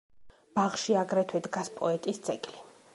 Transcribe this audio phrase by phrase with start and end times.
[0.59, 2.65] ბაღში აგრეთვე დგას პოეტის ძეგლი.